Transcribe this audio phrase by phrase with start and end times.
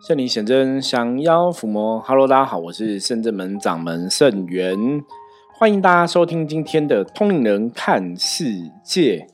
[0.00, 2.00] 圣灵显真，降妖伏魔。
[2.00, 4.74] Hello，大家好，我是圣正门掌门圣元，
[5.52, 8.46] 欢迎大家收听今天的通灵人看世
[8.82, 9.26] 界。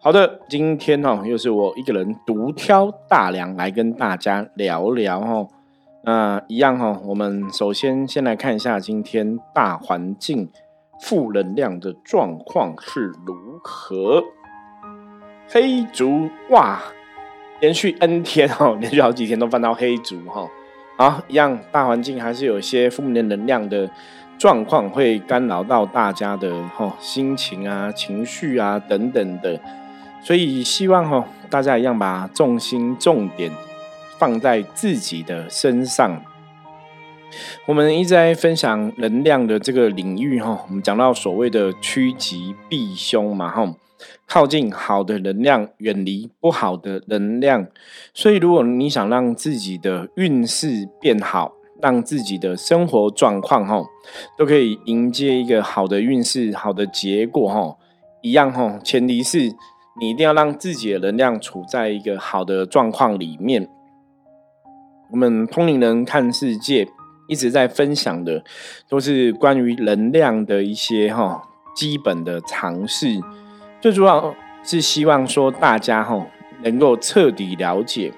[0.00, 5.46] 好的，今天哈又是我一个人独挑大梁来跟大家聊聊哈。
[6.04, 10.50] 那一样哈，我们首先先来看一下今天大环境
[11.02, 14.24] 负能量的状况是如何。
[15.50, 16.80] 黑竹哇！
[17.60, 20.48] 连续 N 天哈， 连续好几天都翻到黑竹哈，
[20.96, 23.88] 好一样，大环境还是有一些负面能量的
[24.38, 29.58] 状况，会干扰到大家的哈心情啊、情绪啊等等的，
[30.22, 33.50] 所以希望哈大家一样把重心重点
[34.18, 36.20] 放在自己的身上。
[37.66, 43.68] 我们一直在分享能量的这个领域哈，我们讲到所谓的趋吉避凶嘛哈。
[44.26, 47.66] 靠近好的能量，远离不好的能量。
[48.12, 51.52] 所以，如果你想让自己的运势变好，
[51.82, 53.84] 让自己的生活状况哈
[54.38, 57.76] 都可以迎接一个好的运势、好的结果哈，
[58.22, 58.78] 一样哈。
[58.82, 59.38] 前提是
[60.00, 63.68] 你一定要让自己的能量处在一个好的状况里面。
[65.10, 66.88] 我们通灵人看世界
[67.28, 68.42] 一直在分享的，
[68.88, 71.42] 都是关于能量的一些哈
[71.76, 73.20] 基本的常识。
[73.84, 76.18] 最主要是希望说大家哈
[76.62, 78.10] 能够彻底了解，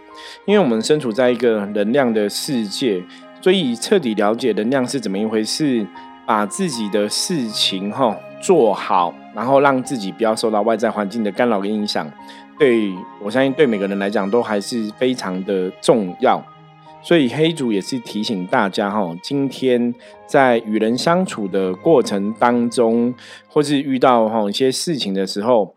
[0.45, 3.03] 因为我们身处在一个能量的世界，
[3.41, 5.85] 所以彻底了解能量是怎么一回事，
[6.25, 12.09] 把自己的事情哈做好，然后让自己不要受到外在环境的干扰跟影响，
[12.57, 16.41] 对我相信对每个人来讲都还是非常的重要。
[17.07, 19.95] 所以黑主也是提醒大家哈，今天
[20.27, 23.15] 在与人相处的过程当中，
[23.47, 25.77] 或是遇到哈一些事情的时候，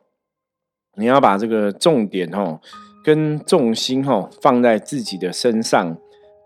[0.98, 2.60] 你要把这个重点哈
[3.04, 5.96] 跟重心哈放在自己的身上，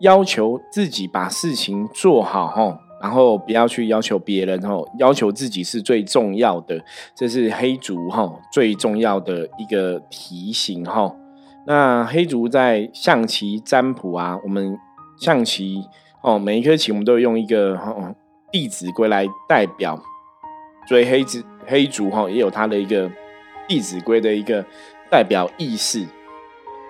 [0.00, 6.84] 要求自己把事情做好哈，然后不要去要求别人哈，要求自己是最重要的，
[7.16, 11.16] 这是黑主哈最重要的一个提醒哈。
[11.66, 14.78] 那黑竹在象棋占卜啊，我们
[15.16, 15.82] 象棋
[16.22, 17.76] 哦，每一颗棋我们都用一个
[18.52, 19.98] 《弟子规》来代表，
[20.86, 23.08] 所以黑子黑竹哈也有它的一个
[23.66, 24.64] 《弟子规》的一个
[25.10, 26.06] 代表意思。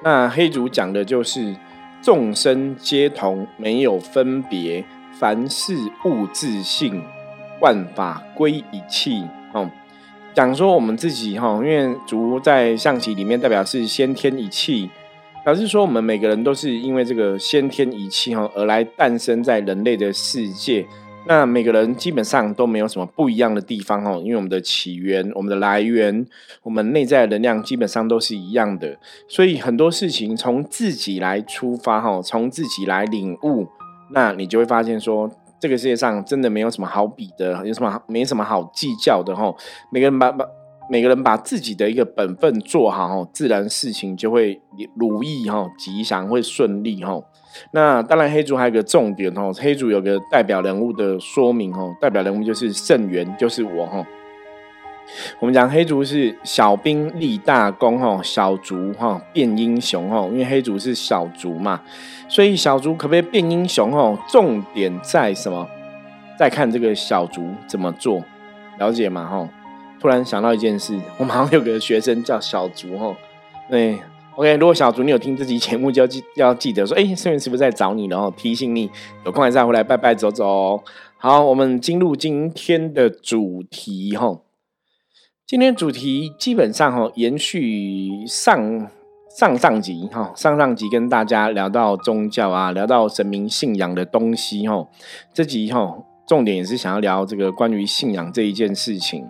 [0.03, 1.55] 那黑竹讲的就是
[2.03, 7.03] 众生皆同，没有分别，凡事物自性，
[7.61, 9.25] 万法归一气。
[9.53, 9.71] 哦。
[10.35, 14.91] 讲说我们自己哈，因为竹在象棋里面代表是先天一气，
[15.45, 20.85] 表示说我们每个人都是因为这个先天一气哈而来诞生在人类的世界。
[21.27, 26.27] 那每个人基本上都没有什么不一样的地方哈，因为我们的起源、我们的来源、
[26.65, 28.99] 我们内在的能量基本上都是一样的。
[29.29, 33.69] 所以很多事情从自己来出发哈，从自己来领悟，
[34.11, 35.31] 那你就会发现说。
[35.65, 39.57] 这个世界上真的没有什么好比的，有什么没什么好计较的吼。
[39.91, 40.45] 每个人把把
[40.91, 44.61] 每个人把自己的一个本分做好吼，自然事情就会
[44.95, 47.25] 如意吼，吉祥会顺利吼。
[47.73, 54.05] 那当然，黑竹还有个重点哦，黑竹有个代表人物的说明哦，代表人物就是圣元，就是我吼。
[55.39, 61.81] 我们讲黑竹是小兵立大功哈，小卒哈变英雄哈，因为黑竹是小卒嘛，
[62.29, 64.19] 所以小卒可不可以变英雄哦？
[64.29, 65.69] 重点在什么？
[66.37, 68.21] 在看这个小卒怎么做，
[68.79, 69.25] 了解吗？
[69.25, 69.49] 哈，
[70.01, 73.15] 突然想到一件事，我们好像有个学生叫小卒哈，
[73.71, 73.97] 对
[74.35, 78.09] ，OK，如果小卒你有听这期节目，就要记要记得说，哎，圣元是不是在找你？
[78.09, 78.91] 然后提醒你，
[79.25, 80.83] 有空还是要回来拜拜走走。
[81.19, 84.41] 好，我们进入今天的主题哈。
[85.47, 88.89] 今天主题基本上哈，延续上
[89.29, 94.89] 上上集哈，上上集跟大家聊到宗教啊，聊到神明信仰的东西哈。
[95.35, 99.23] 这集哈，重点也是想要聊这个关于信仰这一件事情。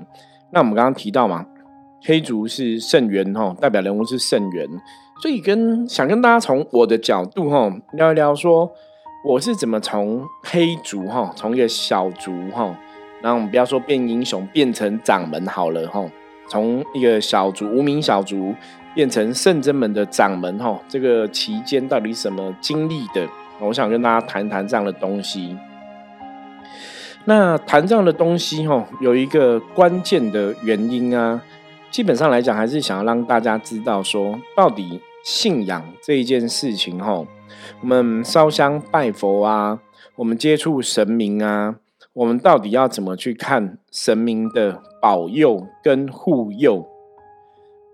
[0.52, 1.44] 那我们刚刚提到嘛，
[2.04, 4.68] 黑族是圣元哈，代表人物是圣元，
[5.20, 8.70] 所以跟想跟大家从我的角度哈聊一聊，说
[9.26, 12.78] 我是怎么从黑族哈，从一个小族哈。
[13.24, 16.04] 那我们不要说变英雄，变成掌门好了哈。
[16.46, 18.54] 从一个小卒、无名小卒
[18.94, 23.26] 变成圣真门的掌门哈，这个期间到底什么经历的？
[23.60, 25.56] 我想跟大家谈谈这样的东西。
[27.24, 31.40] 那谈这样的东西哈，有一个关键的原因啊，
[31.90, 37.24] 基本上来讲还是想要让大家知道说，到底信仰这一件事情哈，
[37.80, 39.80] 我们烧香拜佛啊，
[40.16, 41.76] 我们接触神明啊。
[42.14, 46.86] 我们到底要怎么去看神明的保佑跟护佑？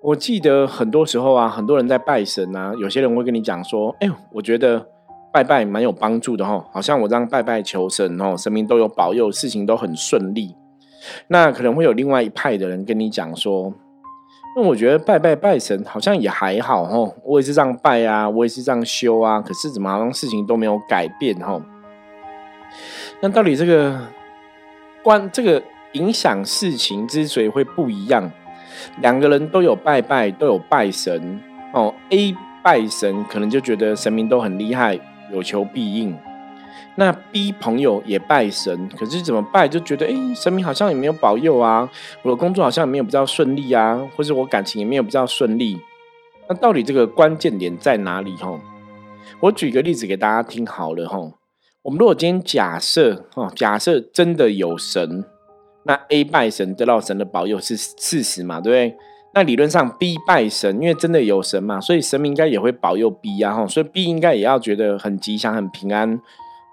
[0.02, 4.86] 我记得很多时候啊，很多人在拜神啊，有些人会跟你讲说：“哎，我觉得
[5.32, 10.54] 拜拜蛮有帮助的哈，好像我这样拜拜求神哦，神明都有保佑，事情都很顺利。
[11.28, 13.72] 那可能会有另外一派的人跟你讲说，
[14.54, 21.58] 那我觉得拜拜拜神好像也还好哈，我也是这样拜啊，我也是这样修啊，可是怎么好像事情都没有改变哈？
[23.20, 24.00] 那到底这个
[25.02, 25.62] 关这个
[25.92, 28.30] 影响事情之所以会不一样，
[29.00, 31.40] 两个人都有拜拜，都有拜神
[31.72, 34.98] 哦，A 拜神可能就觉得神明都很厉害。
[35.32, 36.18] 有求必应，
[36.96, 41.88] 那 B 朋友也拜神，可是怎么拜就觉得，哎，神明好像也没有保佑啊，
[42.22, 45.78] 我的工作好像也没有比较顺利啊，或是我感情也没有比较顺利。
[46.48, 48.34] 那到底这个关键点在哪里？
[48.38, 48.58] 吼，
[49.38, 51.34] 我举个例子给大家听好了，吼，
[51.82, 55.24] 我们如果今天假设，哦，假设真的有神，
[55.84, 58.96] 那 A 拜神得到神的保佑是事实嘛，对不对？
[59.32, 66.20] 那理论上，B 拜神，因为真的有神嘛，所以神明应该也会保佑 B 啊，哈，所以 B 应该也要觉得很吉祥、很平安，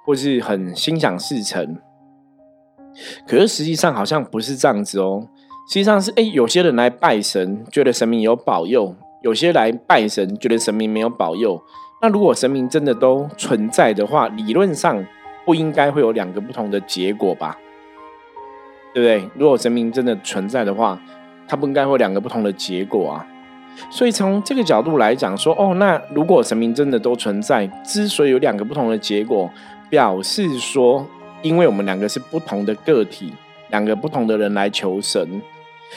[0.06, 1.78] 或是很心想事成。
[3.26, 5.26] 可是实际上好像不是这样子哦，
[5.70, 11.62] 实际上是，哎，有些人来拜神，觉得神明有保佑；有些来拜神，觉得神明没有保佑。
[12.02, 15.06] 那如果神明真的都存在的话，理论上
[15.46, 17.58] 不应该会有两个不同的结果吧？
[18.94, 19.30] 对不对？
[19.36, 21.00] 如果神明真的存在的话。
[21.50, 23.26] 它不应该会两个不同的结果啊，
[23.90, 29.50] 所以从这个角度来讲，说哦，那如果神明真的都存在，之所以有两个不同的结果，
[29.90, 31.08] 表示说，
[31.42, 33.32] 因为我们两个是不同的个体，
[33.70, 35.42] 两个不同的人来求神，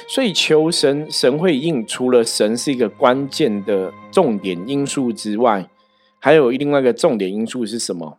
[0.07, 1.85] 所以求神神会应。
[1.85, 5.67] 除了神是一个关键的重点因素之外，
[6.21, 8.19] 还有另外一个重点因素是什么？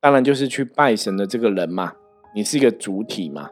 [0.00, 1.94] 当然就是去拜神的这个人嘛，
[2.34, 3.50] 你是一个主体嘛。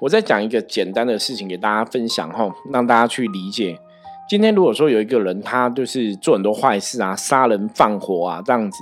[0.00, 3.78] 我再讲一个简单的事情给大家分享哈，让大家去理解。
[4.28, 8.78] 今天如果说有一个人，他就是做很多坏事啊，杀人放火啊这样子，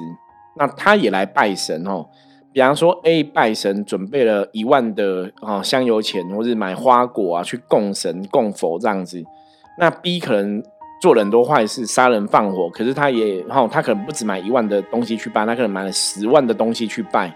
[0.56, 2.06] 那他也来拜神哦。
[2.52, 9.24] 比方说 A 拜神，准备了一万的啊香油钱，或是买花果啊去供神供佛这样子。
[9.78, 10.62] 那 B 可能
[11.02, 17.34] 做了很多坏事，杀人放火，可是他也哈，他可能不止买一万的东西去拜，他可能买了十万的东西去拜。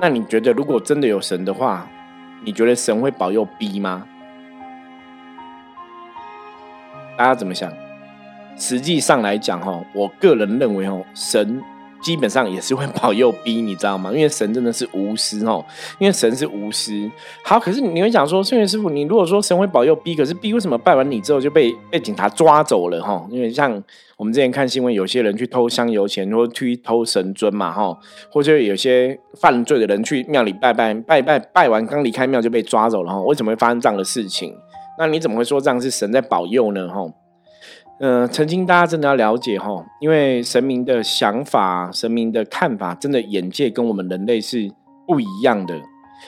[0.00, 1.88] 那你觉得，如果真的有神的话？
[2.44, 4.04] 你觉得神会保佑 B 吗？
[7.16, 7.72] 大家怎么想？
[8.56, 11.62] 实际上来讲，哈，我个人认为，哦，神。
[12.04, 14.10] 基本上也是会保佑 B，你知道吗？
[14.14, 15.64] 因为神真的是无私哦，
[15.98, 17.10] 因为神是无私。
[17.42, 23.02] 好，可是你会讲说，圣元师傅，你如果说神会保佑 B，可是 B 为什么拜完你之后就被被警察抓走了？
[23.02, 23.82] 哈，因为像
[24.18, 27.98] 我们之前看新闻，有些人去偷香油钱，或去偷神尊嘛，哈，
[28.30, 34.54] 或者有些犯罪的人去庙里拜拜拜拜拜完，刚离开庙就被抓走了，哈，为什么会发生这样的事情？
[34.98, 36.86] 那你怎么会说这样是神在保佑呢？
[36.88, 37.00] 哈？
[38.00, 44.68] 嗯，曾经大家真的要了解哈，因为神明的想法、神明的看法，真的眼界跟我们人类是
[45.06, 45.80] 不一样的，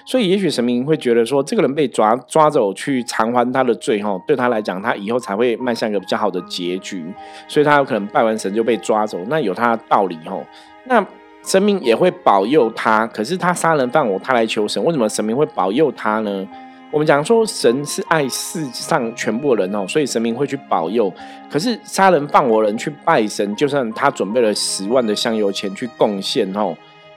[0.06, 7.04] 所以也许神明会觉得说，这个人被抓抓走去偿还他的罪哈，对他来讲，他以后才会迈向一个比较好的结局，
[7.48, 10.38] 所以他有可能拜完神就被抓走，那有他的道理哈。
[10.84, 11.04] 那
[11.42, 16.46] 神明也会保佑他，可是他杀人犯我，他来求神，为什么神明会保佑他呢？
[16.92, 21.12] 我们讲说神是爱世上全部人哦，所以神明会去保佑。
[21.50, 26.74] 可是杀人放火人去拜神，就算他准备了十万的香油钱去贡献哦，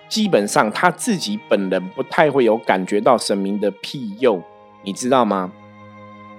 [0.09, 4.41] 基本上他自己本人不太会有感觉到神明的庇佑，
[4.83, 5.51] 你知道吗？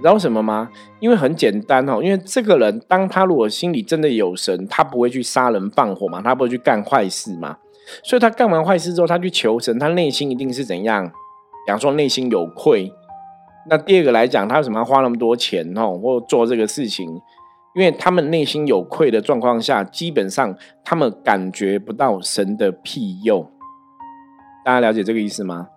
[0.00, 0.70] 知道什么吗？
[0.98, 7.56] 因为很简单哦，因为这个人当他如果心里真的有神，他不会去杀人放火嘛，他不会去干坏事嘛。
[8.02, 11.06] 所以他干完坏事之后，他去求神，他内心一定是怎样？
[11.66, 12.92] 比方说内心有愧。
[13.70, 17.08] 那第二个来讲，他为什么要花那么多钱哦，或做这个事情？
[17.76, 23.48] 因为他们内心有愧的状况下，基本上他们感觉不到神的庇佑。
[24.64, 25.68] 大家了解这个意思吗？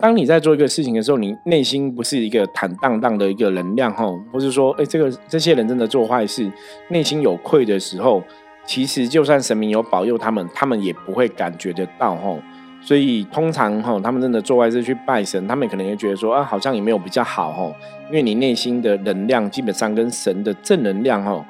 [0.00, 6.48] 当你在做一个事情的时候，你内心不是一个坦荡荡的一个能量吼，或是说，哎，这个这些人真的做坏事，
[6.90, 8.22] 内心有愧的时候，
[8.64, 12.38] 其实就算神明有保佑他们，他们也不会感觉得到吼。
[12.84, 17.72] 所以通常哈，他们真的做坏事去拜神，他们可能也觉得说啊，好像也没有比较好哈，
[18.08, 21.46] 因为你内心的能量基本上跟神的正能量哈，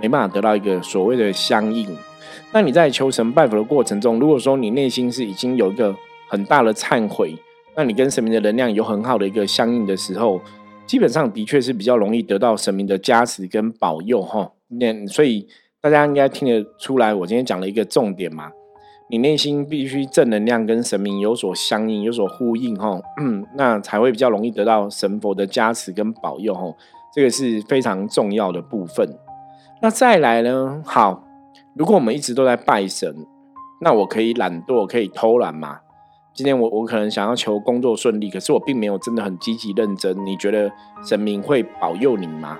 [0.00, 1.88] 没办法得到一个所谓的相应。
[2.52, 5.94] 那你在求神拜佛的过程中，如果说你内心是已经有一个
[6.28, 7.36] 很大的忏悔，
[7.74, 10.40] 那你跟神明的能量有很好的一个相应的时候，
[10.86, 14.52] 基本上的确是比较容易得到神明的加持跟保佑哈。
[14.68, 15.46] 那所以
[15.80, 18.50] 大家应该听得出来，我今天讲了一个重点嘛。
[19.08, 23.00] 你内心必须正能量跟神明有所相应、有所呼应，哈，
[23.54, 26.74] 那才会比较容易得到神佛的加持跟保佑，哈，
[27.14, 29.16] 这个是非常重要的部分。
[29.80, 30.82] 那再来呢？
[30.84, 31.22] 好，
[31.74, 33.14] 如果我们一直都在拜神，
[33.80, 35.80] 那我可以懒惰，可以偷懒嘛？
[36.34, 40.26] 今天我我可能想要求工作顺利，可是我并没有真的很积极认真。
[40.26, 40.72] 你觉得
[41.04, 42.58] 神明会保佑你吗？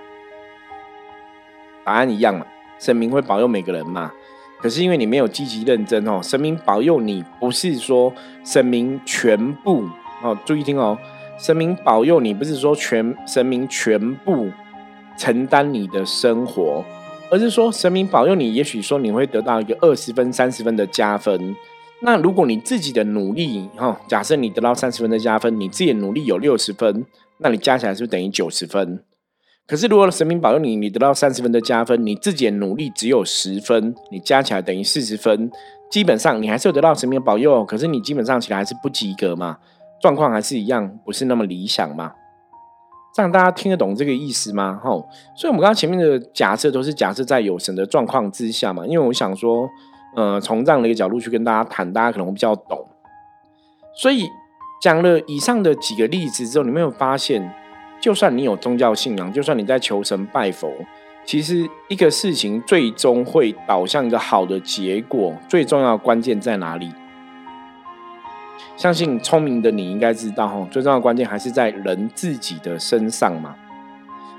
[1.85, 2.47] 答案一样嘛，
[2.79, 4.13] 神明会保佑每个人嘛。
[4.61, 8.13] 可是因为你没有积极认真哦，神明保佑你不是说
[8.45, 9.85] 神明全部
[10.23, 10.99] 哦，注意听哦，
[11.39, 14.51] 神明保佑你不是说全神明全部
[15.19, 16.85] 承担你的生活，
[17.31, 21.55] 而是说神明保佑你，也许说你会得到一个二十分、三十分的加分。
[22.01, 27.07] 那如果你自己的努力，哈，假设你得到三十分的加分，你自己的努力有六十分，
[27.39, 29.03] 那你加起来是不是等于九十分？
[29.67, 35.51] 可是如果神明保佑你，你得到三十分的加分，你自己的努力只有十分，你加起来等于四十分，
[35.91, 39.59] 基本上你还是有得到神明的保佑，可是你基本上起来还是不及格嘛，
[40.01, 42.13] 状况还是一样，不是那么理想嘛？
[43.15, 44.81] 这样大家听得懂这个意思吗？
[44.83, 49.69] 吼，所以我们刚刚前面的假设都是假设在有神的状况之下嘛，因为我想说。
[50.15, 52.87] 呃，从这样的一个角度去跟大家谈，大家可能会比较懂。
[53.95, 54.27] 所以
[54.81, 57.53] 讲了以上的几个例子之后，你没有发现，
[58.07, 60.73] 就算你有宗教信仰，就算你在求神拜佛，
[61.25, 66.89] 其实一个事情最终会导向一个好的结果，最重要的关键在哪里？
[68.77, 73.57] 相信聪明的你应该知道，哈，最重要的关键还是在人自己的身上嘛。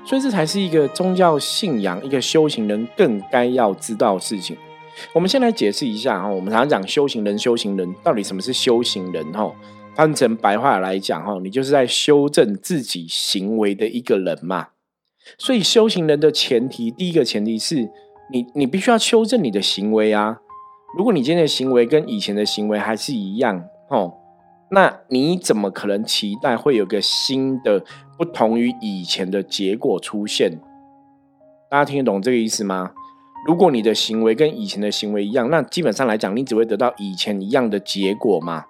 [0.02, 4.56] 所以这才是一个宗教信仰、一个修行人更该要知道的事情。
[5.12, 9.52] 我们先来解释一下哈，我们常常讲修行人，修行人到底什么是修行人哈？
[9.98, 14.68] 换成白话来讲哈，你就是在修正自己行为的一个人嘛。
[15.36, 17.90] 所以修行人的前提，第一个前提是
[18.32, 20.38] 你，你必须要修正你的行为啊。
[20.96, 24.14] 如果你今天的行为跟以前的行为还是一样哦，
[24.70, 27.84] 那你怎么可能期待会有个新的
[28.16, 30.60] 不同于以前的结果出现？
[31.68, 32.92] 大家听得懂这个意思吗？
[33.48, 38.66] 如果你的行为跟以前的行为一样，那基本上来讲，你只会得到以前一样的结果嘛。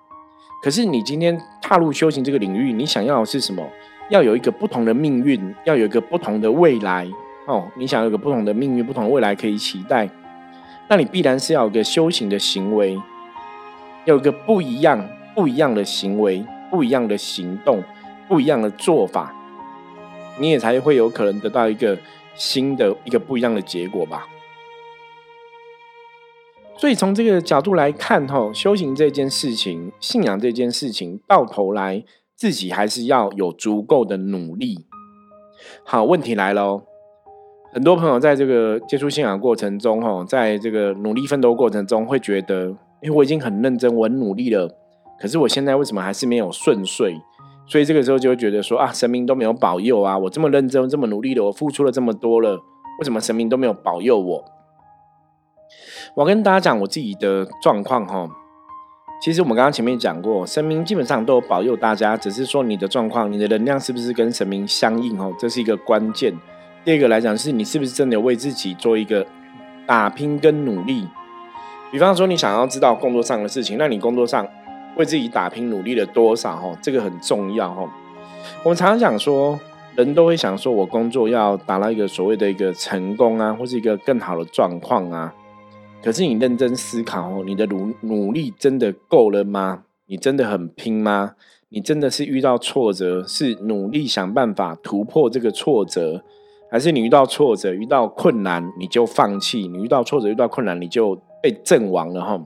[0.60, 3.64] 可是你今天踏入修行这个领域，你想要的是什么？
[4.10, 7.06] 要有一个不同的命运，要有一个不同的未来
[7.46, 7.68] 哦。
[7.76, 10.08] 你想有个不同的命运、不同的未来可以期待，
[10.88, 12.96] 那你必然是要有个修行的行为，
[14.04, 17.82] 要有个不一样、不一样的行为、不一样的行动、
[18.26, 19.32] 不一样的做法，
[20.38, 21.96] 你也才会有可能得到一个
[22.34, 24.26] 新的一个不一样的结果吧。
[26.80, 32.04] 所以从这个角度来看，哈，修行这件事情、信仰这件事情，到头来
[32.37, 34.87] 自己还是要有足够的努力。
[35.85, 36.85] 好，问题来了，
[37.73, 44.70] 很多朋友在这个接触信仰过程中，哈，在这个努力奋斗过程中，会觉得，哎，我已经很认真，我很努力了，
[45.20, 47.20] 可是我现在为什么还是没有顺遂？
[47.66, 52.52] 所以这个时候就会觉得说，啊，神明都没有保佑啊，我这么认真、这么努力的，我付出了这么多了，
[53.00, 54.44] 为什么神明都没有保佑我？
[56.18, 58.28] 我跟大家讲我自己的状况哈，
[59.22, 66.37] 其实我们刚刚前面讲过，神明基本上都有保佑大家，只是说你的状况，你的能量是不是跟神明相应哦，这是一个关键。
[66.84, 69.25] 第二个来讲是，你是不是真的为自己做一个
[69.87, 71.06] 打拼跟努力？
[71.92, 74.44] 比方说，你想要知道工作上的事情，那你工作上
[74.96, 76.56] 为自己打拼努力了多少？
[76.56, 77.88] 哈，这个很重要哈。
[78.64, 79.56] 我们常常讲说，
[79.94, 85.32] 人都会想说，我工作要达到一个所谓的一个成功啊，或是一个更好的状况啊。
[86.02, 89.84] 可是你认真思考哦，你的努努力真的够了吗？
[90.06, 91.34] 你真的很拼吗？
[91.70, 96.24] 你真的是遇到挫折是努力想办法突破这个挫折，
[96.70, 99.68] 还是你遇到挫折、遇到困难你就放弃？
[99.68, 102.40] 你遇到挫折、遇到困难你就被阵亡了哈？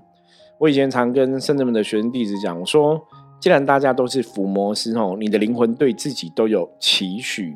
[0.59, 3.01] 我以前常跟圣者们的学生弟子讲，我说，
[3.39, 7.55] 既然大家都是伏魔师哦，你的灵魂对自己都有期许，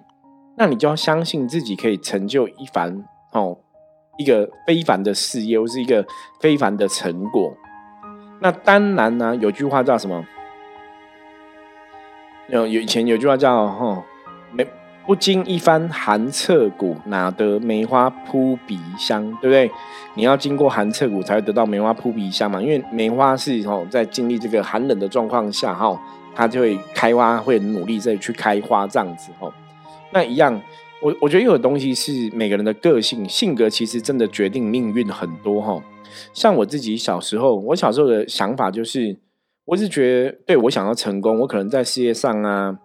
[0.56, 3.58] 那你就要相信自己可以成就一番哦。
[4.16, 6.04] 一个非凡的事业，或是一个
[6.40, 7.56] 非凡的成果。
[8.40, 10.24] 那当然呢，有句话叫什么？
[12.48, 14.04] 有有以前有句话叫“哈，
[14.52, 14.66] 没
[15.06, 19.70] 不经一番寒彻骨，哪得梅花扑鼻香”，对不对？
[20.14, 22.60] 你要经过寒彻骨，才会得到梅花扑鼻香嘛。
[22.60, 26.00] 因为梅花是哦，在经历这个寒冷的状况下，哈，
[26.34, 29.52] 它就会开花，会努力再去开花这样子，哦。
[30.12, 30.60] 那一样。
[31.06, 35.80] 我我觉得有的东西是每个人的个性性格，其实真的决定命运很多哈。
[36.32, 39.16] 像我自己小时候，我小时候的想法就是，
[39.66, 42.76] 我是觉得，对我想要成功，我可能在事业上啊，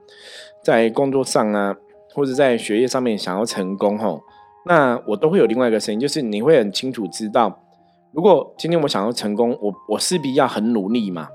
[0.63, 1.75] 在工作上啊，
[2.13, 4.19] 或者在学业上面想要成功哈，
[4.67, 7.63] 那我都会有另外一个声音，就是你会很清楚知道，
[8.13, 11.29] 如果今天我想要成功，我我势必要很努力嘛。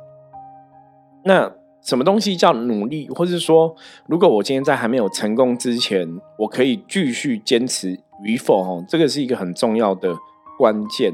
[1.25, 1.53] 那
[1.87, 3.73] 什么东西叫努力，或者说，
[4.09, 8.61] 如果我今天在还没有成功之前，我可以继续坚持与否？
[8.61, 10.13] 哦，这个是一个很重要的
[10.59, 11.13] 关键。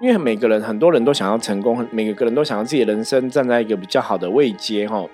[0.00, 5.04] 因为每个人很多人都想要成功，每个人都想要自己的人生站在一个比较好的位阶哈。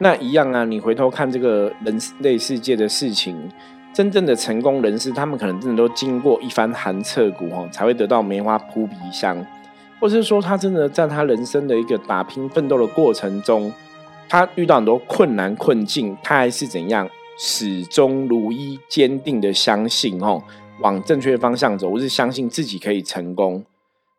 [0.00, 3.34] 那一样啊，你回头看这个人类世界的事情，
[3.94, 9.46] 真正的成功人士，他们可能真的都经过一番寒彻骨哈，才会得到梅花扑鼻香，
[9.98, 13.72] 或是说他真的在他人生的一个打拼奋斗的过程中，
[14.28, 20.42] 他遇到很多困难困境，他还是怎样始终如一坚定的相信哦，
[20.80, 23.64] 往正确方向走，或是相信自己可以成功。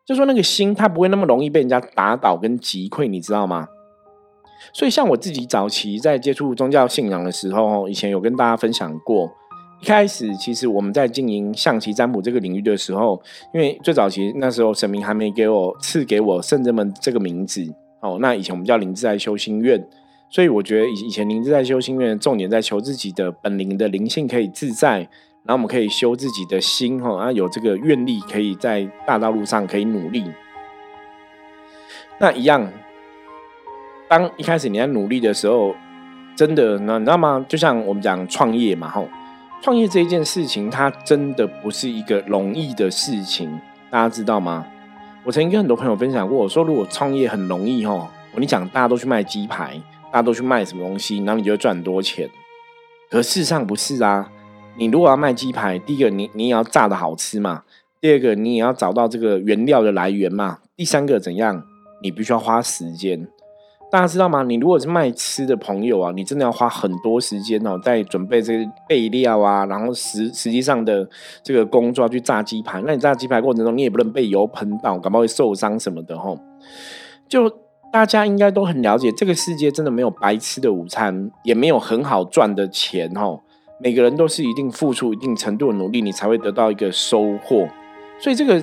[0.04, 3.68] 就说那个心，他不会那么容易被人家打倒跟击溃，你知道吗？
[4.72, 9.30] 所以像我自己早期在接触宗教信仰的时候，以前有跟大家分享过。
[9.82, 13.20] 一开始其实我们在经营象棋占卜这个领域的时候，
[13.52, 17.62] 因为最早期那时候神明还没给我赐给我圣人们这个名字
[18.00, 19.86] 哦，那以前我们叫灵自在修心院，
[20.28, 25.08] 所以我觉得以以前灵自在修心院重点在求自己的本灵的灵性可以自在。
[25.48, 30.24] 然后我们可以修自己的心哈，啊有这个愿力，可以在大道路上可以努力。
[32.18, 32.68] 那一样，
[34.08, 35.72] 当一开始你在努力的时候，
[36.34, 37.46] 真的，那你知道吗？
[37.48, 39.08] 就像我们讲创业嘛，吼，
[39.62, 44.66] 创业这一件事情，它真的不是一个容易的事情，大家知道吗？
[45.26, 49.74] 我曾经跟很多朋友分享过，我说如果创业很容易，哦，我你讲大家都去卖鸡排，
[50.12, 52.30] 大家都去卖什么东西，然后你就会赚很多钱。
[53.10, 54.30] 可事实上不是啊。
[54.76, 57.64] 你如果要卖鸡排，第一个你你也要炸的好吃嘛，
[58.00, 61.64] 第二个你也要找到这个原料的来源嘛，第三个怎样？
[62.02, 63.26] 你必须要花时间。
[63.88, 64.42] 大家知道吗？
[64.42, 71.08] 你如果是卖吃的朋友啊，你真的要花很多时间哦，在准备这个备料啊，然后实实际上的
[71.42, 72.82] 这个工作要去炸鸡排。
[72.84, 76.36] 那你炸鸡排过程中，你也不能被油喷到，感冒会受伤什么的吼。
[77.28, 77.48] 就
[77.92, 83.40] 大家应该都很了解，这个世界真的没有白吃的午餐，也没有很好赚的钱吼。
[83.78, 87.68] 每个人都是一定付出一定程度的努力，你才会得到一个收获。
[88.18, 88.60] 所以这个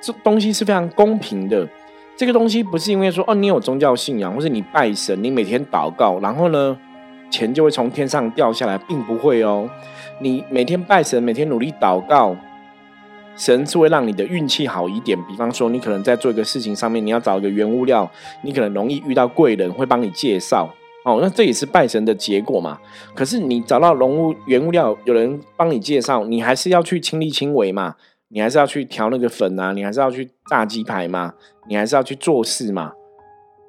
[0.00, 1.68] 这东西是非常公平的。
[2.16, 6.76] 这个东西不是因为说哦，你有宗教信仰，或是你拜神，你每天祷告，然后呢，
[7.30, 9.68] 钱就会从天上掉下来，并不会哦。
[10.20, 12.34] 你每天拜神，每天努力祷告，
[13.36, 15.18] 神是会让你的运气好一点。
[15.24, 18.10] 比方说，你可能在做一个事情上面，你要找一个原物料，
[18.42, 20.74] 你可能容易遇到贵人会帮你介绍。
[21.04, 22.78] 哦，那这也是拜神的结果嘛？
[23.14, 27.96] 可是你找到龙物原物料，有人帮你介绍，你还是要去亲力亲为嘛？
[28.28, 29.72] 你还是要去调那个粉啊？
[29.72, 31.32] 你还是要去炸鸡排嘛？
[31.68, 32.92] 你还是要去做事嘛？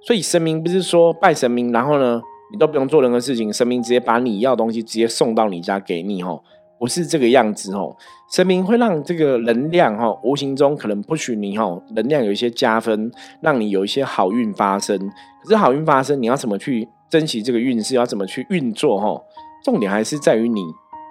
[0.02, 6.42] 所以神明不是说拜神明，然后呢，你都不用做任何事情，神明直接把你要东西直接送到你家给你哦，
[6.80, 7.96] 不是这个样子哦。
[8.32, 14.98] 神明会让这个能量哈，无形中可能不许你哈，能量有一些加分，让你有一些好运发生。
[15.44, 16.88] 可是好运发生，你要怎么去？
[17.10, 19.00] 珍惜这个运势要怎么去运作？
[19.00, 19.22] 哈，
[19.64, 20.62] 重点还是在于你，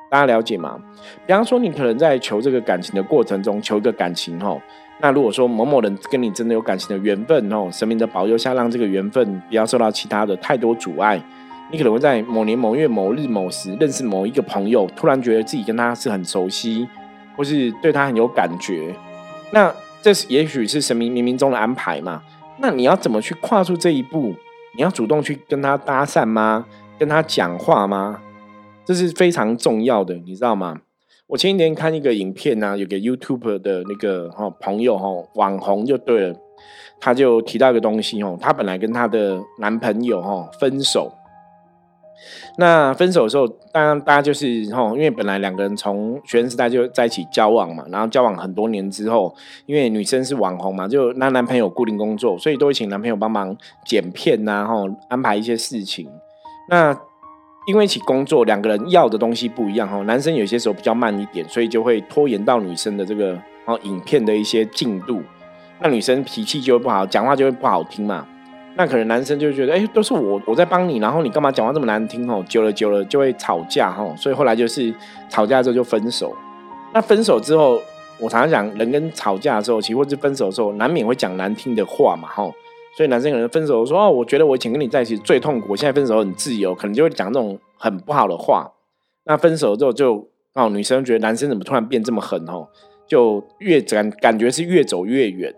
[0.09, 0.79] 大家了解吗？
[1.27, 4.61] 比方说，你可能在求这个感情的过程中，求一个感情，吼，
[5.01, 11.21] 那如果说某某人跟你真的有感情的缘分，哦，神明的保佑下，让这个缘分不要受到其他的太多阻碍，
[11.71, 16.87] 你可能会在某年某月某日某时认识某一个朋友，突然觉得自己跟他是很熟悉，
[17.37, 18.95] 或是对他很有感觉，
[19.51, 22.23] 那这也许是神明冥冥中的安排嘛？
[22.59, 24.35] 那你要怎么去跨出这一步？
[24.77, 26.65] 你要主动去跟他搭讪吗？
[26.99, 28.21] 跟他讲话吗？
[28.87, 30.81] 这是非常重要的，你知道吗？
[31.27, 36.37] 我前几天看一个影片呢，有个 YouTube 的那个哈朋友哈网红就对了，
[37.01, 41.13] 他就提到一个东西哦，他本来跟他的男朋友哈分手。
[42.59, 49.35] 那分手的时候，当然大家就是吼，因为本来两个人从学生时代就在一起交往嘛，然后交往很多年之后，
[49.67, 56.09] 因为女生是网红嘛，就那男朋友固定工作，所以都会请男朋友帮忙剪片呐，吼安排一些事情。
[56.71, 56.97] 那
[57.67, 65.21] 因为一起工作，两个人要的东西不一样，吼男生有些时候比较慢一点，所以就会拖延到女生的这个哦影片的一些进度，
[65.81, 68.27] 那女生脾气就会不好，讲话就会不好听嘛。
[68.77, 72.45] 那可能男生就觉得，哎，都是我我在帮你，然后你干嘛讲话这么难听哦？
[72.49, 74.95] 久了久了就会吵架哈，所以后来就是
[75.29, 76.37] 吵架之后就分手。
[76.93, 77.81] 那分手之后，
[78.21, 82.49] 我常常讲，人跟吵架的时候，其实或是分手的时候，难免会讲难听的话嘛哈。
[82.97, 88.73] 所以男生可能分手说，哦，我觉得我以前跟你在一起最痛苦，我现在分手很自由，可能就会讲这种很不好的话。
[89.25, 92.67] 那分手之后就哦，女生觉得男生怎么突然变这么狠哦，
[93.07, 95.55] 就越感感觉是越走越远。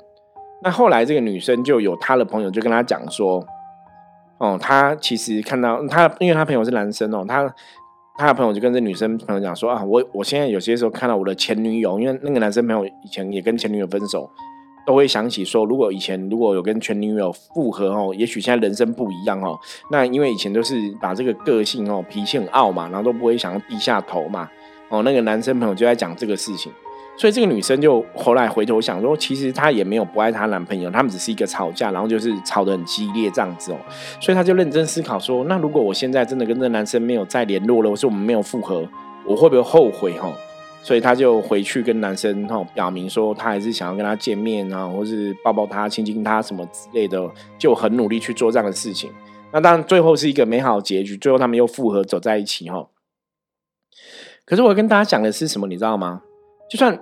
[0.65, 3.47] 那后来这个女生就有她的朋友就跟她讲说，
[4.39, 7.55] 哦，她其实看到她，因为她朋友是男生哦，她
[8.19, 14.29] 他的朋友就跟这女生朋友讲说啊，我我现在有些时候看到我的前女友，因为那个男生朋友以前也跟前女友分手，
[14.89, 19.55] 都会想起说，如果以前如果有跟前女友复合哦，也许现在人生不一样哦。
[19.91, 24.49] 那因为以前都是把这个个性哦，脾气很傲嘛，然后都不会想要低下头嘛。
[24.89, 26.73] 哦，那个男生朋友就在讲这个事情。
[27.19, 33.77] 所以这个女生就后来回头想说，其实她也没有不爱她男朋友，他们只是一个吵架，然后就是吵得很激烈这样子哦。
[34.23, 38.89] 所以她就认真思考说，那如果我现在真的跟这男生没有再联络了，或是我们没有复合，
[39.27, 40.33] 我会不会后悔哈？
[40.89, 49.11] 所以她就回去跟男生哈表明说，她还是想要跟他见面啊，或是抱抱他、亲亲他什么之类的，就很努力去做这样的事情。
[49.53, 52.89] 那当然最后是一个美好结局，最后他们又复合走在一起哈。
[54.47, 56.23] 可是我跟大家讲的是什么，你知道吗？
[56.71, 56.99] 就算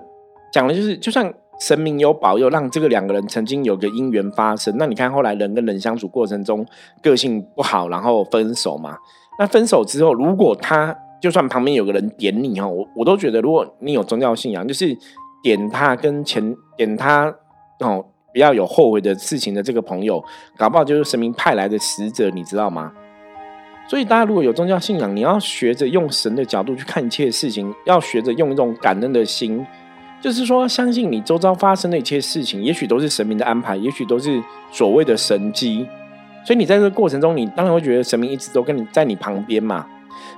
[0.52, 6.66] 讲的就是，就算神明有保佑，让这个两个人曾经有个姻缘发生，那你看后来人跟人相处过程中
[7.00, 8.98] 个性不好，然后分手嘛。
[9.38, 14.96] 那分手之后，如果他就算旁边有个人点你哈，我我都觉得，如果你有宗教信仰，就是
[15.42, 17.34] 点他跟前点他
[17.80, 20.22] 哦，不要有后悔的事情的这个朋友，
[20.56, 22.92] 搞不好就是神明派来的使者，你知道吗？
[23.88, 29.64] 所以大家如果有宗教信仰，你要学着用神的角度去看一切事情，要学着用一种感恩的心。
[30.20, 35.86] 就是说，相信你周遭发生的一切事情，也许都是神明的安排，也许都是所谓的神机。
[36.44, 39.86] 所以你在这个过程中，你当然会觉得神明一直都跟你在你旁边嘛。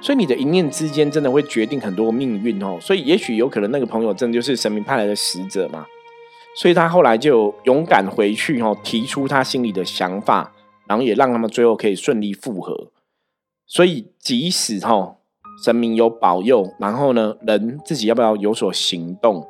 [0.00, 2.78] 所以你的一念之间，真的会决定很多命运哦。
[2.80, 5.86] 所以也许有可能那个朋友真的就是神明派来的使者嘛。
[6.56, 10.52] 所以他后来就勇敢回去哦，提出他心里的想法，
[10.86, 12.90] 然后也让他们最后可以顺利复合。
[13.66, 15.16] 所以即使哈
[15.64, 19.46] 神明有保佑，然后呢，人自己要不要有所行动？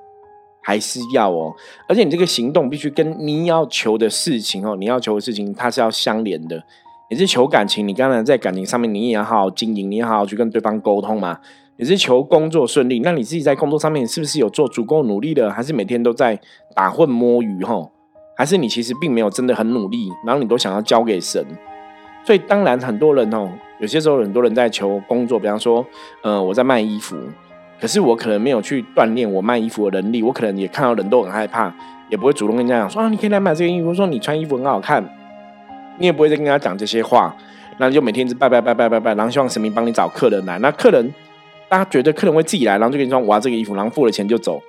[0.61, 1.55] 还是要哦，
[1.89, 6.63] 而且你这个行动必须跟你要求的事情哦，你要求的事情它是要相连的。
[7.11, 11.39] 你是求感情，你刚才在感情上面你也要好好经营，你要好好去跟对方沟通嘛。
[11.77, 15.51] 你是求工作顺利，那你自己在工作上面是不是有做足够努力的？
[15.51, 16.39] 还是每天都在
[16.75, 17.89] 打混摸鱼哈？
[18.37, 21.43] 还是你其实并没有真的很努力，然后你都想要交给神？
[22.25, 23.49] 所以当然很多人哦，
[23.81, 25.87] 有些时候很多人在求工作，比方说，
[26.23, 27.17] 呃，我在卖衣服。
[27.81, 31.73] 可是我可能没有去锻炼我卖衣服的能力，我可能也看到人都很害怕，
[32.11, 35.03] 也不会主动跟人家讲说啊，你可以来买这件衣服，说你穿衣服很好看，
[35.99, 37.35] 你也不会再跟他讲这些话，
[37.79, 41.13] 那就每天一直拜拜拜拜拜拜，然后希望神明帮你找客人来，那客人
[41.69, 44.63] 大家觉得客人会自己来，然后就跟你说我要这个衣服，然后付了钱就走，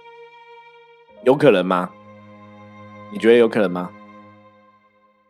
[1.24, 1.89] 有可能吗？
[3.12, 3.89] 你觉得有可能吗？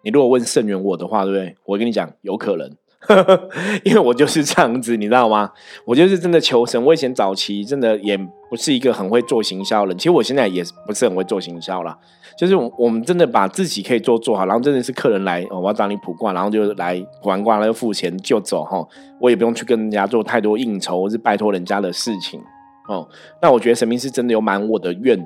[0.01, 1.55] 你如果问圣元我的话，对不对？
[1.65, 2.75] 我跟你讲，有可能。
[3.85, 5.51] 因为我就是这样子，你知道吗？
[5.85, 6.83] 我就是真的求神。
[6.83, 11.97] 我以前早期真的也不是一个很会做行销的人，其实我现在也不是很会做行销啦。
[12.37, 18.85] 就是我们真的把自己可以做做好，然后真的是客人来，哦我要找你卜卦，然后就来卜完卦了就付钱就走哈。
[19.19, 22.41] 我也不用去跟人家做太多应酬或是拜托人家的事情
[22.87, 23.07] 哦。
[23.41, 25.17] 那我觉得神明是真的有满我的愿，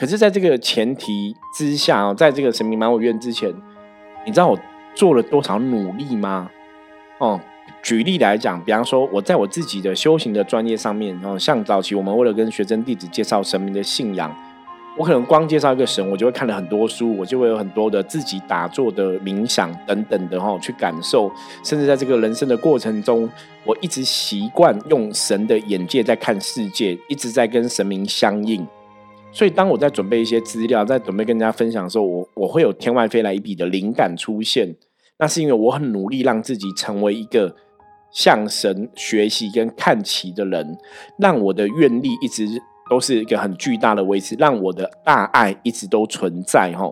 [0.00, 3.54] 可是在这个前提之下哦，在这个神明满我愿之前，
[4.26, 4.58] 你知道我
[4.94, 6.50] 做了多少努力吗？
[7.18, 7.40] 哦，
[7.82, 14.32] 举例来讲，比方说，我在我自己的修行的专业上面，哦，像早期我们为了跟学生弟子介绍神明的信仰，
[14.96, 21.30] 我可能光介绍一个神，我就会看了很多书，我就会有很多的自己打坐的冥想等等的哈，去感受，
[21.64, 23.28] 甚至在这个人生的过程中，
[23.64, 28.66] 我一直习惯用神的眼界在看世界，一直在跟神明相应。
[29.30, 34.74] 所以，当我在准备一些资料，在准备跟人家分享的时候，我我会有天外飞来一笔的灵感出现。
[35.18, 37.54] 那是因为我很努力让自己成为一个
[38.10, 40.78] 向神学习跟看齐的人，
[41.18, 42.46] 让我的愿力一直
[42.88, 46.88] 都是一个很巨大的位置，让我的大爱一直都存在哈。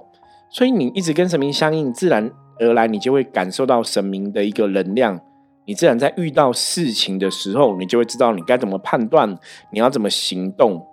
[0.51, 5.21] 所以你一直跟神明相应，自然而然你就会感受到神明的一个能量。
[5.65, 9.39] 你自然在遇到事情的时候，你就会知道你该怎么判断，
[9.73, 10.85] 你要怎么行动。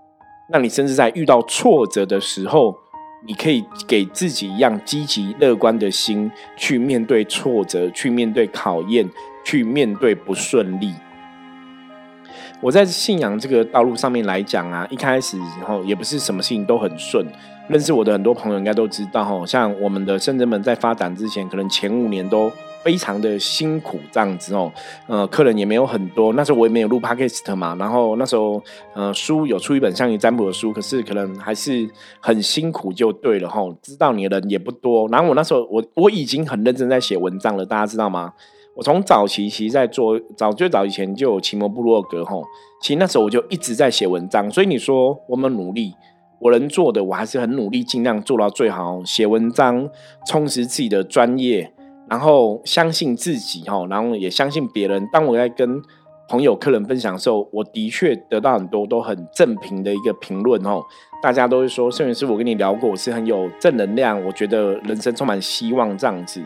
[0.51, 2.75] 那你甚至在遇到挫折的时候。
[3.25, 9.09] 你可以给自己一样积极乐观的心去面对挫折，去面对考验，
[9.45, 10.93] 去面对不顺利。
[12.59, 17.25] 我在信仰这个道路上面来讲啊，一开始然后也不是什么事情都很顺。
[17.69, 22.51] 认识我的很多朋友应该都知道，像我们的圣人们在发展之前，可能前五年都。
[22.83, 24.71] 非常的辛苦这样子哦，
[25.07, 26.33] 呃，客人也没有很多。
[26.33, 28.61] 那时候我也没有录 podcast 嘛，然后那时候
[28.93, 33.61] 呃书有出一本像你占卜的书，可是可能还是很辛苦就对了哈。
[33.81, 35.07] 知道你的人也不多。
[35.07, 38.33] 然后我那时候我我已经很认真在写文章了，大家知道吗？
[38.75, 42.35] 我从早期其实在做早最早以前就有奇摩部落格哈，
[42.81, 44.49] 其实那时候我就一直在写文章。
[44.49, 45.93] 所以你说我们努力，
[46.39, 49.87] 我能做的我还是很努力，尽量做到最好，写文章，
[50.27, 51.71] 充实自己的专业。
[52.09, 55.07] 然后相信自己哈，然后也相信别人。
[55.11, 55.81] 当我在跟
[56.27, 60.81] 朋友、客人分享的时候，我的确得到很多都很正评的一个评论哦。
[61.21, 66.41] 大家都会说，圣元师，我跟你聊过，我是很有正能量，我觉得人生充满希望这样子。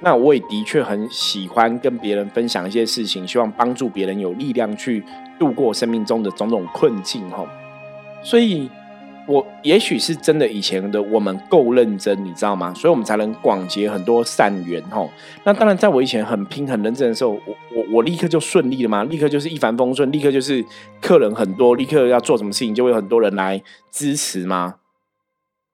[0.00, 5.04] 那我也的确很喜欢跟别人分享一些事情，希望帮助别人有力量去
[5.38, 7.44] 度过生命中的种种困境哈。
[8.22, 8.70] 所以。
[9.30, 12.74] 我也许是真的以前的我们够认真，你知道吗？
[12.74, 15.08] 所以我们才能广结很多善缘吼。
[15.44, 19.04] 那当然，在我以前很拼很认真的时候，我我我立刻就顺利了吗？
[19.04, 20.64] 立刻就是一帆风顺，立刻就是
[21.00, 23.62] 客人很多，立刻要做什么事情就会有很多人来
[23.92, 24.76] 支持吗？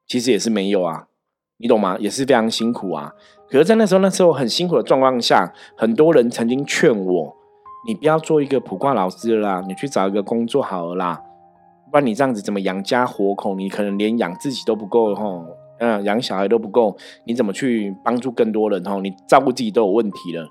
[0.06, 1.06] 其实也是没有啊，
[1.56, 1.96] 你懂吗？
[1.98, 3.14] 也是非常辛苦啊。
[3.48, 7.36] 可是，在那时候那时候很辛苦的状况下，很多人曾经劝我：
[7.86, 11.22] 你不要做一个普挂老师啦，你去找一个工作好了啦。
[11.96, 13.54] 不然你这样子怎么养家活口？
[13.54, 15.46] 你可能连养自己都不够吼，
[15.78, 19.00] 嗯，养小孩都不够，你怎么去帮助更多人吼？
[19.00, 20.46] 你照顾自己都有问题了。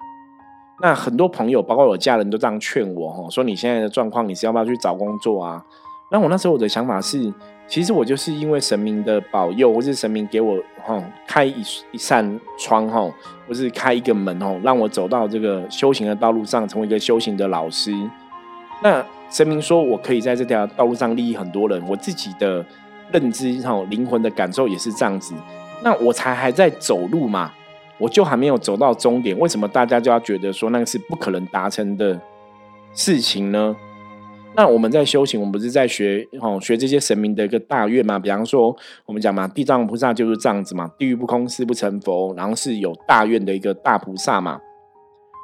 [0.82, 5.64] 那很多朋友，包括我家人都这样劝我吼，说你现在的状况，你是要不要去找工作啊？
[6.12, 7.32] 那我那时候我的想法是，
[7.68, 13.14] 其实我就是因为神明的保佑，或是神明给我吼开一一扇窗吼，
[13.48, 17.92] 或是开一个门吼，让我走到这个修行的道路上，成为一个修行的老师。
[18.82, 19.06] 那。
[19.28, 22.64] 神明说：“我可以在这条道路上利益很多人，我自己的
[23.12, 25.34] 认知、哈灵魂的感受也是这样子。
[25.84, 27.52] 那我才还在走路嘛，
[27.98, 29.38] 我就还没有走到终点。
[29.38, 32.18] 为什么大家就要觉得说那个是不可能达成的
[32.94, 33.76] 事情呢？
[34.56, 38.18] 那我们在修行，我们不是在学哦学这些神明的一个大愿嘛？
[38.20, 38.74] 比方说，
[39.06, 44.62] 我们讲嘛，地藏菩萨就是这样子嘛，地狱不空，誓不成佛，然后是有大愿的一个大菩萨嘛。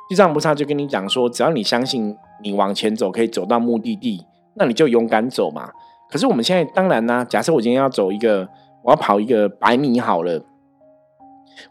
[0.07, 4.25] 地藏菩萨就跟你讲说，只要你相信。”你往前走可以走到目的地，
[4.55, 5.69] 那你就勇敢走嘛。
[6.09, 8.47] 可是我们现在当然呢，假设我今天要走一个，
[8.83, 10.43] 我要跑一个百米好了，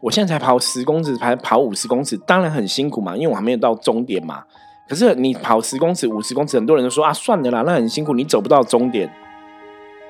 [0.00, 4.44] 我现在才跑十公尺，才跑五十公尺，当然很辛苦嘛，因为我还没有到终点嘛。
[4.88, 9.12] 可是你跑十公尺、五十公尺，很多人都说啊，算了啦，那很辛苦，你走不到终点。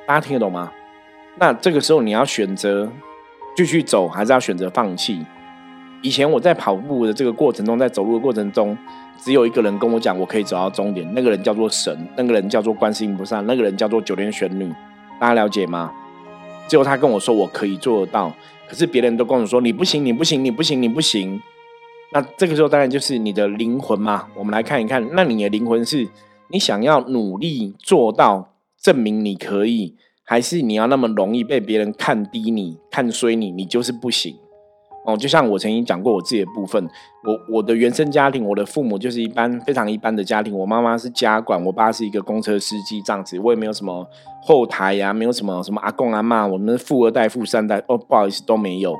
[0.06, 0.70] 大家听得懂吗？
[1.38, 2.90] 那这个时候你要选择
[3.56, 5.26] 继续走，还是要选择放弃？
[6.02, 8.78] 以前我在跑步的这个过程中，在走路的过程中。
[9.22, 11.06] 只有一个人跟我讲，我可以走到终点。
[11.14, 14.72] 那个人叫做神，那个人叫做观世音菩萨，那个人叫做九天玄女。
[15.20, 15.92] 大家了解吗？
[16.66, 18.32] 只有他跟我说我可以做得到，
[18.68, 21.40] 可是别人都跟我说你不行，你不行，你不行，你不行。
[22.12, 24.28] 那这个时候当然就是你的灵魂嘛。
[24.34, 26.08] 我们来看一看，那你的灵魂是
[26.48, 34.36] 你想要努力做到证明你可以，还是你要那么容易被别人看低你、看衰你，你就是不行。
[35.06, 36.84] 哦，就像我曾经讲过我自己的部分，
[37.24, 44.06] 我我的原生家庭，我的父母就是一般非常一般的家庭，我妈妈是家管，我爸是一个公车司机这样子，我也没有什么
[44.42, 48.94] 后台呀，没有什么什么阿公阿妈，我们富二代、富三代，哦，不好意思都没有。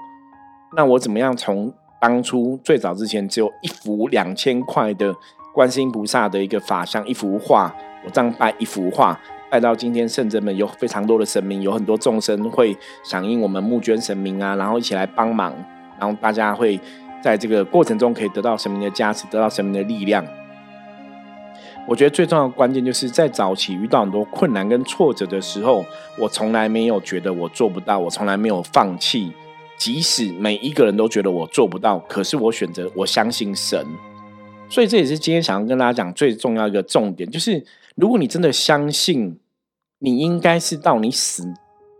[0.74, 5.14] 那我怎么样从当初最早之前只有一幅两千块的
[5.52, 7.74] 观世音菩萨的一个法像一幅画，
[8.06, 15.52] 我这样拜一幅画，拜到今天圣者们有非常多的神明，有很多众生会响应我们募捐神明啊，然后一起来帮忙。
[16.00, 16.80] 然后大家会
[17.22, 20.26] 在这个过程中可以得到神明的加持，得到神明的力量。
[21.86, 25.84] 我觉得最重要的关键就是在早期遇到很多困难跟挫折的时候，
[26.18, 29.32] 我从来没有觉得我做不到，我从来没有放弃。
[29.76, 33.84] 即使每一个人都觉得我做不到，可是我选择我相信神。
[34.68, 37.64] 所以这也是今天想要跟大家讲最重要一个重点，就是
[37.96, 39.38] 如果你真的相信，
[39.98, 41.52] 你应该是到你死。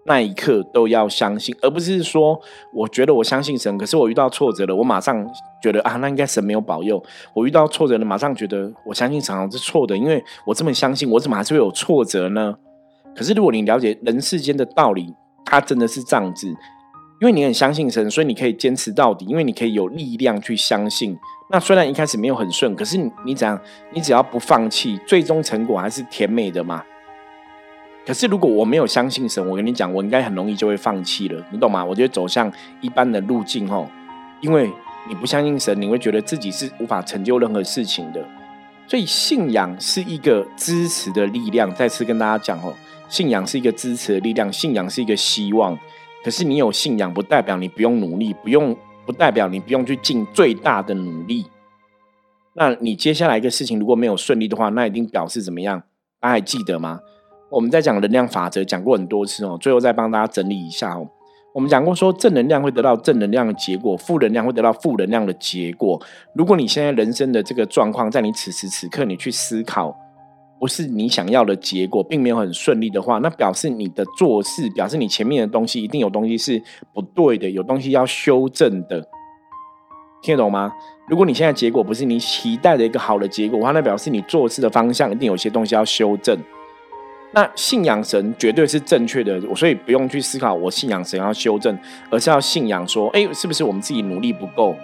[0.06, 2.40] 那一刻都要相信，而不是说
[2.72, 5.26] 我觉得我相信神，可是我遇到挫折了，我马上
[5.62, 7.02] 觉得啊，那应该神没有保佑。
[7.34, 12.56] 我遇到挫折了，马上觉得我相信神是错的，因为我这么相信，我怎么还是会有挫折呢？
[13.14, 16.48] 可是如果你了解人世间的道理，它真的是这样子，
[17.20, 21.18] 因为你很相信神，所以你可以坚持到底，因为你可以有力量去相信。
[21.50, 23.60] 那虽然一开始没有很顺，可是你怎样，
[23.92, 26.82] 你只要不放弃，最终成果还是甜美的嘛。
[28.06, 31.84] 可是，如果我没有相信神，我跟你讲，我应该很容易就会放弃了，你懂吗？
[31.84, 33.88] 我觉得走向一般的路径，吼，
[34.40, 34.70] 因为
[35.06, 38.24] 你不相信神，你会觉得自己是无法成就任何事情的。
[38.88, 41.72] 所以，信仰是一个支持的力量。
[41.74, 42.74] 再次跟大家讲，吼，
[43.08, 45.78] 信仰是一个支持的力量，信仰是一个希望。
[46.24, 51.46] 可是，你有信仰，不代表你不用努力，不用，不代表你不用去尽最大的努力。
[52.54, 55.82] 那你接下来一个事情如果没有顺利的话，那一定表示怎么样？
[56.18, 56.98] 大家还记得吗？
[57.50, 59.58] 我们在讲能量法则，讲过很多次哦。
[59.60, 61.06] 最后再帮大家整理一下哦。
[61.52, 66.00] 我们讲过说，正能量会得到正能量的结果，负能量会得到负能量的结果。
[66.32, 69.92] 如果你现在人生的这个状况，在你此时此刻你去思考，
[70.60, 76.62] 不是你想要的结果，并没有很顺利的话，那表示你的做事，表示你前面的东西一定有东西是
[76.94, 79.04] 不对的，有东西要修正的。
[80.22, 80.70] 听得懂吗？
[81.08, 86.38] 如果你现在结果不是你期待的一个好的结果的话，那表示你做事的方向一定有些东西要修正。
[87.32, 91.78] 那信仰神绝对是正确的，我所以不用去思考我信仰神要修正，
[92.10, 94.74] 而是要信仰说，哎，是不是我们自己努力不够？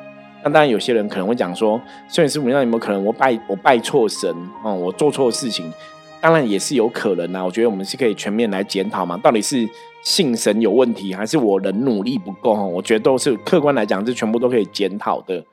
[0.45, 4.33] 那当然有些人可能会讲说，虽然师傅，那有没有可能我拜我拜错神
[4.63, 5.73] 哦，我做错事情？
[6.21, 7.45] 当然也是有可能啊。
[7.45, 9.69] 我觉得我们是可以全面来检讨嘛，到底是
[10.03, 12.55] 信神有问题，还是我人努力不够？
[12.55, 15.45] 哈，我觉得都是客观来讲，这全部都可以检讨的。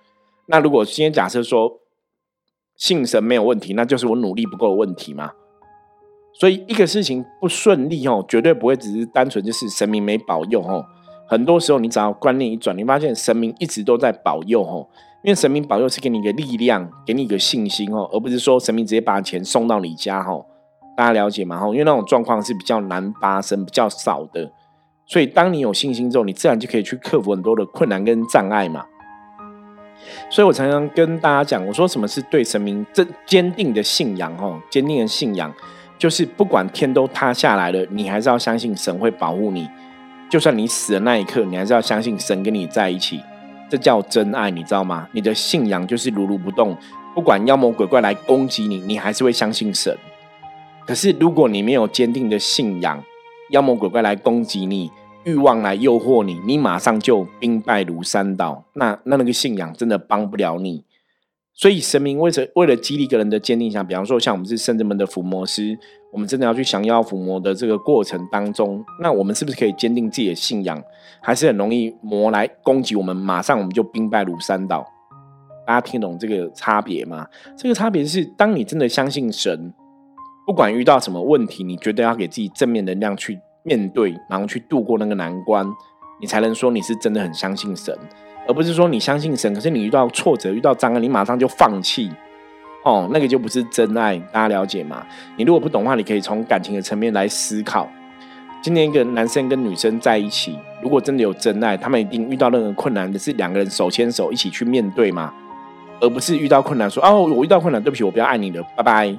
[0.45, 1.79] 那如果今天假设说
[2.75, 5.31] 信神没有问题，那就是我努力不够的问题嘛。
[6.39, 10.83] 所以一个事情不顺利哦，绝对不会只是单纯就是神明没保佑哦。
[11.27, 14.87] 很多时候你只要观念一转，你发现神明一直都在保佑哦。
[15.23, 20.33] 因为神明保佑是给你一个力量，给你一个信心哦，而不是说神明直接把钱送到你家哈。
[20.97, 21.57] 大家了解吗？
[21.57, 24.51] 哈，因为那种状况是比较难发生、比较少的。
[25.05, 28.85] 所以当你有信心之后，你自然就可以去克服很多的困难跟障碍嘛。
[30.29, 34.61] 所以我常常跟大家讲，我说什么是对神明真坚定的信仰哈？
[34.69, 35.53] 坚定的信仰
[35.97, 39.69] 就是不管天都塌下来了，你还是要相信神会保护你。
[40.29, 43.21] 就算你死的那一刻，你还是要相信神跟你在一起。
[43.69, 45.07] 这叫真爱，你知道吗？
[45.13, 46.75] 你的信仰就是如如不动，
[47.15, 49.97] 不管妖魔鬼怪来攻击你，你还是会相信神。
[50.85, 53.03] 可是如果你没有坚定的信仰，
[53.51, 54.91] 妖魔鬼怪来攻击你，
[55.23, 58.63] 欲望来诱惑你，你马上就兵败如山倒。
[58.73, 60.83] 那那那个信仰真的帮不了你。
[61.55, 65.77] 所以神明为着为了激励个人的坚定想，比方说像我们是圣人们的伏魔师，
[66.11, 70.83] 我们真的要去降妖伏魔的这个过程当中，那我们是不是可以坚定自己的信仰？
[71.21, 74.83] 还是很容易魔来攻击我们，马上我们就兵败如山倒？
[75.65, 77.27] 大家听懂这个差别吗？
[77.55, 79.73] 这个差别是，当你真的相信神，
[80.47, 85.65] 不管遇到什么问题，你觉得要给自己正面能量去面对，然后去度过那个难关，
[86.19, 87.95] 你才能说你是真的很相信神。
[88.47, 92.11] 而不是说你相信神，可是你遇到挫折、遇到障碍，你马上就放弃，
[92.83, 94.17] 哦，那个就不是真爱。
[94.33, 95.05] 大家了解吗？
[95.37, 97.89] 你如果不懂的话，你可以从感情的层面来思考。
[98.61, 105.33] 今天一个男生跟女生在一起，如果真的有真爱，他们一定遇到任何困难的是两个人手牵手一起去面对吗？
[106.01, 109.15] 而不是遇到困难说哦，我遇到困难，对不起，我不要爱你了，拜拜。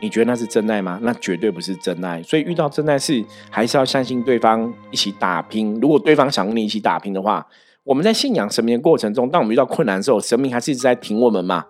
[0.00, 0.98] 你觉得那是真爱吗？
[1.02, 2.20] 那绝对不是真爱。
[2.24, 5.78] 所以遇到真爱是还是要相信对方一起打拼。
[5.80, 7.46] 如果对方想跟你一起打拼的话。
[7.86, 11.64] 我们在信仰神明的过程中，当我们遇到困难的时候，神明还是一直在挺我们嘛？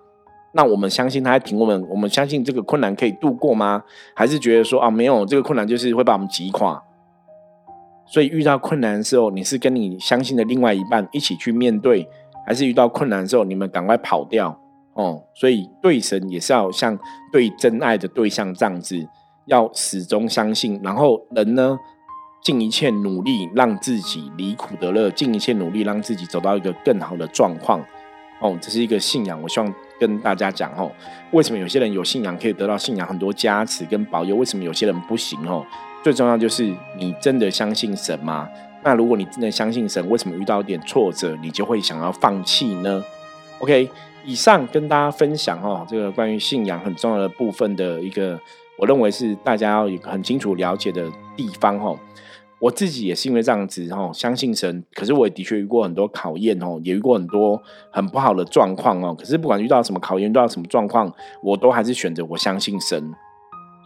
[0.54, 3.82] 那我们相信他在挺我们，我们相信这个困难可以度过吗？
[4.14, 6.82] 还是觉得说啊，没有这个困难就是会把我们击垮？
[8.06, 12.08] 所以遇到困难的时候，你是跟你相信的另外一半一起去面对，
[12.46, 14.58] 还是遇到困难的时候，你们赶快跑掉？
[14.94, 16.98] 哦，所以对神也是要像
[17.30, 19.06] 对真爱的对象这样子，
[19.44, 20.80] 要始终相信。
[20.82, 21.78] 然后人呢？
[22.46, 27.84] 尽一切努力让自己离苦得乐，尽一切努力让自己走到一个更好的状况。
[28.38, 29.42] 哦，这是一个信仰。
[29.42, 30.88] 我希望跟大家讲哦，
[31.32, 34.36] 为什么有些人有信仰可以得到信仰很多加持跟保佑？
[34.36, 35.36] 为什么有些人不行？
[35.44, 35.66] 哦，
[36.04, 38.48] 最重要就是你真的相信神吗？
[38.84, 43.02] 那如果你真的相信神，为什么遇到一点挫折，你就会想要放弃呢
[43.58, 43.90] ？OK，
[44.24, 48.40] 以上跟大家分享哦，这个关于信仰很重要的部分的一个，
[48.78, 51.98] 我认为是大家要很清楚了解的地方哦。
[52.58, 54.82] 我自己也是因为这样子哦，相信神。
[54.94, 59.14] 可是我也的确遇过很多考验哦，也遇过很多很不好的状况哦。
[59.18, 63.12] 可是不管遇到什么考验，遇到什么状况，我都还是选择我相信神。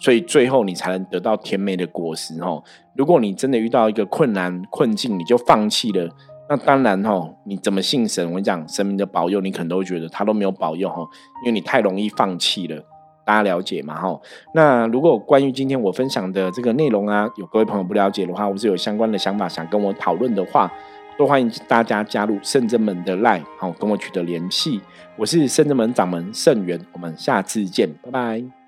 [0.00, 2.62] 所以最后你才能得到甜美的果实哦。
[2.96, 6.08] 如果你真的遇到一个困难困境，你就放弃了，
[6.48, 8.24] 那当然哦，你怎么信神？
[8.26, 11.06] 我跟你讲，神明的保佑，你可能都会觉得他都没有保佑哦，
[11.44, 12.82] 因为你太容易放弃了。
[13.24, 14.00] 大家了解嘛？
[14.00, 14.20] 哈，
[14.54, 20.72] 那如果关于今天我分享的这个内容啊，有各位朋友不了解的话，或是有相关的想法想跟我讨论的话，
[21.18, 24.80] 都欢迎大家加入圣真门的 line，好跟我取得联系。
[25.16, 28.59] 我是圣真门掌门圣元，我们下次见，拜拜。